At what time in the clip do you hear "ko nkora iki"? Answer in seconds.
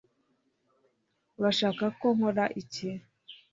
1.99-2.89